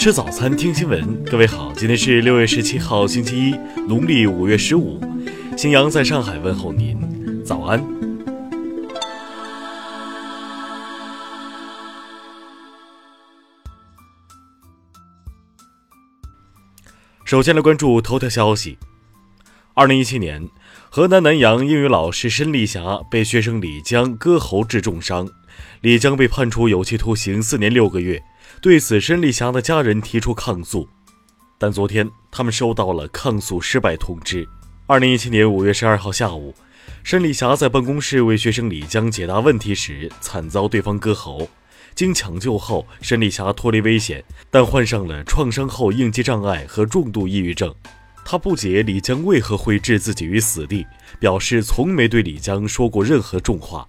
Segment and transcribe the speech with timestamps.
[0.00, 1.22] 吃早餐，听新闻。
[1.24, 3.54] 各位好，今天是六月十七号，星期一，
[3.86, 4.98] 农历五月十五。
[5.58, 7.84] 新阳在上海问候您，早安。
[17.26, 18.78] 首先来关注头条消息。
[19.74, 20.48] 二零一七年，
[20.88, 25.28] 河南南阳英语老师申丽霞被学生李江割喉致重伤，
[25.82, 28.22] 李江被判处有期徒刑四年六个月。
[28.60, 30.88] 对此，申丽霞的家人提出抗诉，
[31.58, 34.46] 但昨天他们收到了抗诉失败通知。
[34.86, 36.54] 二零一七年五月十二号下午，
[37.02, 41.48] 申丽霞在办公室为学生李江解答问题时，惨遭对方割喉。
[41.94, 47.74] 经抢救后，申丽霞脱离危险，但患上了创伤后应激障碍和重度抑郁症。
[48.24, 50.86] 他不解李江为何会置自己于死地，
[51.18, 53.88] 表示从没对李江说过任何重话。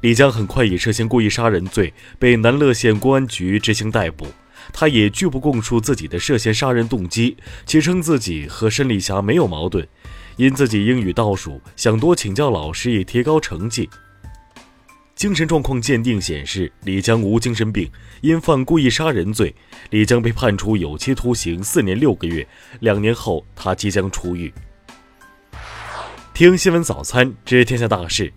[0.00, 4.26] 李江很快以涉嫌故意杀人罪被南乐县公安局执行逮捕。
[4.72, 9.86] 他也拒不供述自己的涉嫌杀人动机，其称自己和申丽霞没有矛盾，
[10.36, 13.88] 因自己英语倒数，想多请教老师以提高成绩。
[15.14, 19.54] 精神状况鉴定显示，李江无精神病，因犯故意杀人罪，
[19.90, 22.46] 李江被判处有期徒刑四年六个月。
[22.80, 24.52] 两年后，他即将出狱。
[26.34, 28.32] 听新闻早餐知天下大事。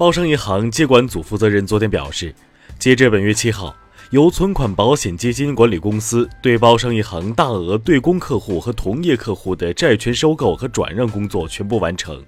[0.00, 2.34] 包商银行接管组负责人昨天表示，
[2.78, 3.76] 截至本月七号，
[4.12, 12.24] 由存款保险基金管理公司对包商银行大额对公客户和同业客户的债权收购和转让工作全部完成，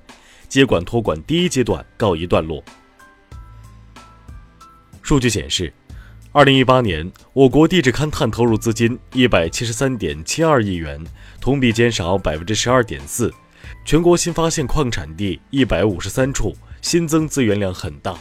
[0.50, 2.62] 接管托管第一阶段告一段落。
[5.00, 5.72] 数据显示，
[6.30, 11.02] 二零一八年我国地质勘探投入资金一百七十三点七二亿元，
[11.40, 13.32] 同比减少百分之十二点四，
[13.86, 16.54] 全国新发现矿产地一百五十三处。
[16.82, 18.14] 新增资源量很大。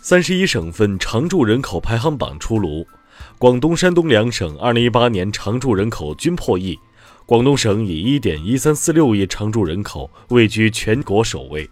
[0.00, 2.86] 三十一省份常住人口排行榜出炉，
[3.38, 6.78] 广东、山东两省二零一八年常住人口均破亿，
[7.26, 11.68] 广东省以一点一三四六亿常住人口位居全国首位。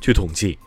[0.00, 0.58] 据统计，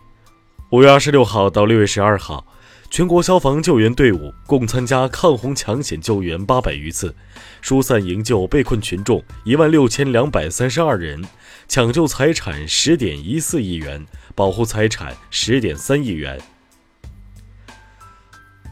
[0.71, 2.47] 五月二十六号到六月十二号。
[2.91, 7.15] 全国消防救援队伍共参加抗洪抢险救援八百余次，
[7.61, 11.23] 疏散营救被困群众一万六千两百三十二人，
[11.69, 16.37] 抢救财产十点一四亿元，保护财产十点三亿元。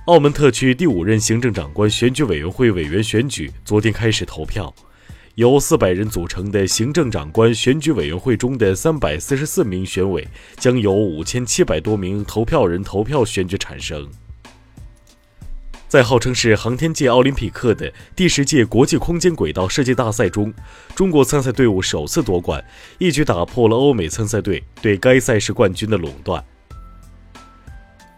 [0.08, 4.76] 澳门特区第五任行政长官选举委员会委员选举昨天开始投票。
[5.40, 10.28] 由四百人组成的行政长官选举委员会中的三百四十四名选委，
[10.58, 14.06] 将由五千七百多名投票人投票选举产生。
[15.88, 20.54] 在号称是航天界奥林匹克的第十届国际空间轨道设计大赛中，
[20.94, 22.62] 中国参赛队伍首次夺冠，
[22.98, 26.44] 一举打破了欧美参赛队对该赛事冠军的垄断。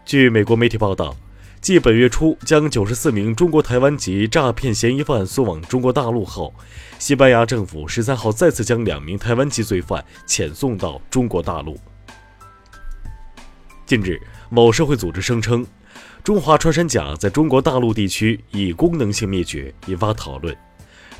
[0.04, 1.16] 据美国媒体报道。
[1.62, 6.52] 继本月初将九十四名中国台湾籍诈骗嫌疑犯送往中国大陆后，
[6.98, 11.78] 西班牙政府十三号再次将两名台湾籍罪犯遣送到中国大陆。
[13.86, 14.20] 近日，
[14.50, 15.64] 某社会组织声称，
[16.24, 20.56] 中华穿山甲在中国大陆地区已功能性灭绝，引发讨论。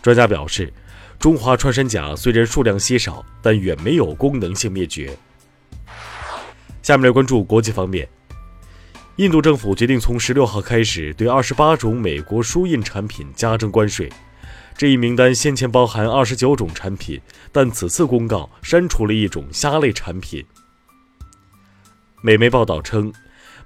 [0.02, 0.72] 专家表示，
[1.20, 5.16] 中华穿山甲虽然数量稀少，但远没有功能性灭绝。
[6.82, 8.08] 下面来关注国际方面。
[9.16, 14.10] 印度政府决定从十六号开始对二十八种美国输印产品加征关税。
[14.74, 17.20] 这一名单先前包含二十九种产品，
[17.52, 20.42] 但此次公告删除了一种虾类产品。
[22.22, 23.12] 美媒报道称，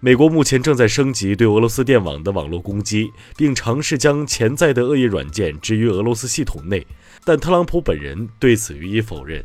[0.00, 6.84] 美国目前正在升级对俄罗斯电网的网络攻击，并尝试将潜在的恶意软件置于俄罗斯系统内，
[7.24, 9.44] 但特朗普本人对此予以否认。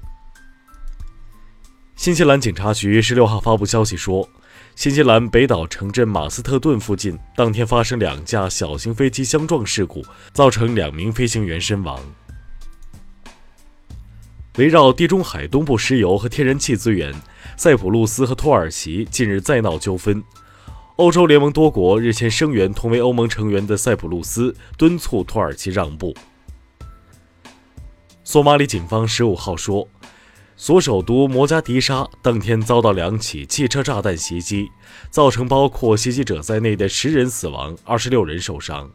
[1.95, 4.27] 新西兰警察局十六号发布消息说。
[4.75, 11.99] 新西兰北岛城镇马斯特顿附近当天发生两架小型飞机相撞事故，造成两名飞行员身亡。
[14.57, 17.13] 围绕地中海东部石油和天然气资源，
[17.57, 20.23] 塞浦路斯和土耳其近日再闹纠纷。
[20.95, 26.15] 欧洲联盟多国日前声援同为欧盟成员的塞浦路斯，敦促土耳其让步。
[28.23, 29.87] 索马里警方十五号说。
[30.61, 34.69] 所首都摩加迪沙当天遭到两起汽车炸弹袭击，
[35.09, 38.87] 造成包括袭击者在内的十人死亡，二十六人受伤。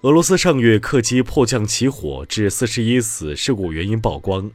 [0.00, 4.50] 俄罗斯上月客机迫降起火，致四十一死，事故原因曝光。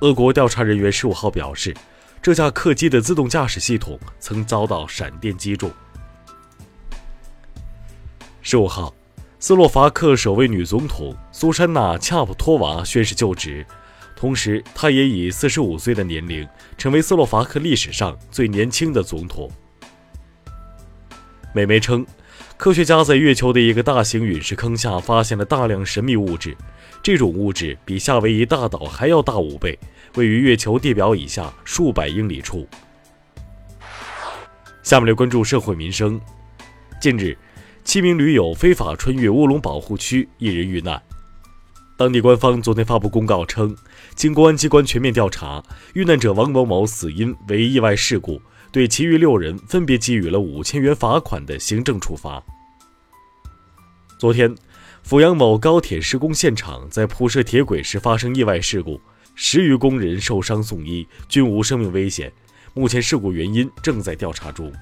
[0.00, 1.72] 俄国调查人员十五号表示，
[2.20, 5.70] 这架客机的自动驾驶系统曾遭到闪电击中。
[8.42, 8.92] 十五号。
[9.40, 13.64] 斯洛伐克首位女总统苏珊娜·恰普托娃宣誓就职，
[14.16, 16.46] 同时，她也以四十五岁的年龄
[16.76, 19.48] 成为斯洛伐克历史上最年轻的总统。
[21.54, 22.04] 美媒称，
[22.56, 26.56] 科学家在月球的一个大型陨石坑下发现了大量神秘物质，
[27.00, 29.78] 这种物质比夏威夷大岛还要大五倍，
[30.16, 32.68] 位于月球地表以下数百英里处。
[34.82, 36.20] 下面来关注社会民生。
[37.00, 37.38] 近日，
[37.84, 41.02] 七名驴友非法穿越乌龙保护区，一人遇难。
[41.96, 43.74] 当地官方昨天发布公告称，
[44.14, 45.62] 经公安机关全面调查，
[45.94, 48.40] 遇难者王某某死因为意外事故，
[48.70, 52.42] 对其余六人分别给予了五千元罚款的行政处罚。
[54.18, 54.54] 昨天，
[55.02, 59.00] 阜阳某高铁施工现场在铺设铁轨时发生意外事故，
[59.34, 62.32] 十余工人受伤送医，均无生命危险。
[62.74, 64.72] 目前事故原因正在调查中。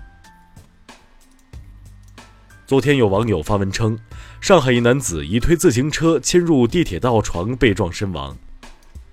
[2.66, 3.96] 昨天有网友发文称，
[4.40, 8.36] 上海一男子以推自行车侵入地铁道床被撞身亡。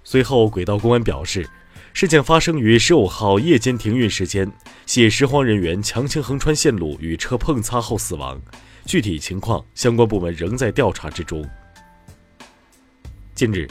[0.04, 1.48] 随后，轨道公安表示，
[1.94, 4.52] 事件发生于十五号夜间停运时间，
[4.88, 8.42] 系拾荒人员强行横穿线路与车碰擦后死亡。
[8.88, 11.48] 具体情况，相关部门仍在调查之中。
[13.36, 13.68] 近日，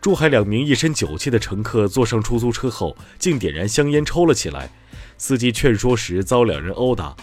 [0.00, 4.70] 珠海两名一身酒气的乘客坐上出租车后，竟点燃香烟抽了起来，
[5.18, 7.14] 司机劝说时遭两人殴打。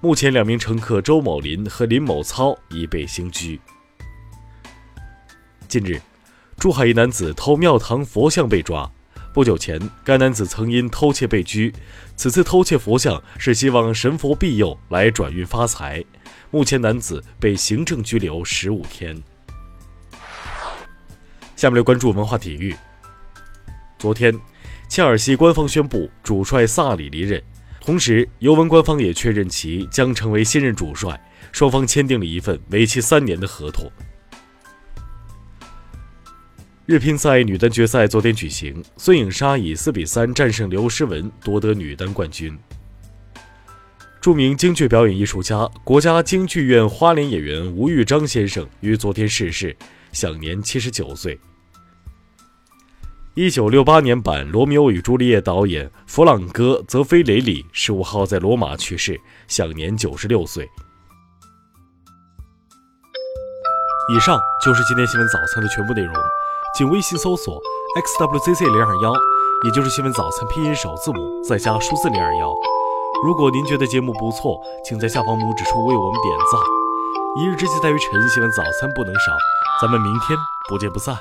[0.00, 3.60] 目前，两名乘客周某林和林某操已被刑拘。
[5.66, 6.00] 近日，
[6.56, 8.88] 珠海一男子偷庙堂佛像被抓。
[9.34, 11.74] 不久前，该男子曾因偷窃被拘，
[12.14, 16.04] 此次偷窃佛像是希望神佛庇佑来转运发财。
[16.52, 19.20] 目前，男子被行政拘留十五天。
[21.56, 22.72] 下面来关注文化体育。
[23.98, 24.32] 昨天，
[24.88, 27.42] 切尔西官方宣布主帅萨里离任。
[27.88, 31.18] 同时，尤文官方也确认其将成为新任主帅，
[31.52, 33.90] 双方签订了一份为期三年的合同。
[36.84, 42.54] 日乒赛女单决赛昨天举行，孙颖莎以四比三战胜刘诗雯，夺得女单冠军。
[44.20, 49.74] 著名京剧表演艺术家、国家京剧院花脸演员吴玉章先生于昨天逝世，
[50.12, 51.40] 享年七十九岁。
[53.38, 60.68] 一九六八年版《罗密欧与朱丽叶》导演弗朗哥·泽菲雷里十五号在罗马去世，享年九十六岁。
[64.12, 66.12] 以上就是今天新闻早餐的全部内容，
[66.76, 67.62] 请微信搜索
[68.02, 69.14] xwzc 零二幺，
[69.64, 72.52] 也就是新闻早餐拼音首字母再加数字零二幺。
[73.22, 76.60] 如果您觉得节目不错，请在下方拇指处为我们点赞。
[77.40, 79.30] 一日之计在于晨，新闻早餐不能少，
[79.80, 80.36] 咱们明天
[80.68, 81.16] 不见不散。